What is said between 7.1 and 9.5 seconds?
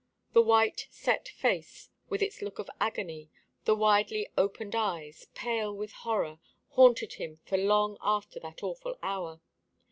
him for long after that awful hour.